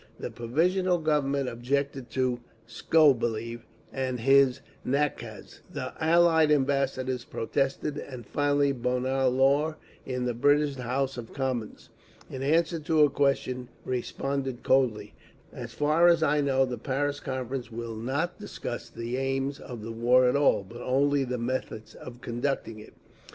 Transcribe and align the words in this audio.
The 0.19 0.31
Provisional 0.31 0.97
Government 0.97 1.47
objected 1.47 2.09
to 2.09 2.39
Skobeliev 2.67 3.59
and 3.93 4.19
his 4.21 4.61
nakaz; 4.83 5.59
the 5.71 5.93
Allied 6.03 6.49
ambassadors 6.49 7.23
protested 7.23 7.99
and 7.99 8.25
finally 8.25 8.71
Bonar 8.71 9.27
Law 9.29 9.75
in 10.03 10.25
the 10.25 10.33
British 10.33 10.77
House 10.77 11.17
of 11.19 11.33
Commons, 11.35 11.89
in 12.31 12.41
answer 12.41 12.79
to 12.79 13.03
a 13.03 13.11
question, 13.11 13.69
responded 13.85 14.63
coldly, 14.63 15.13
"As 15.53 15.75
far 15.75 16.07
as 16.07 16.23
I 16.23 16.41
know 16.41 16.65
the 16.65 16.79
Paris 16.79 17.19
Conference 17.19 17.71
will 17.71 17.95
not 17.95 18.39
discuss 18.39 18.89
the 18.89 19.17
aims 19.17 19.59
of 19.59 19.83
the 19.83 19.91
war 19.91 20.27
at 20.27 20.35
all, 20.35 20.63
but 20.63 20.81
only 20.81 21.23
the 21.25 21.37
methods 21.37 21.93
of 21.93 22.21
conducting 22.21 22.79
it…." 22.79 22.95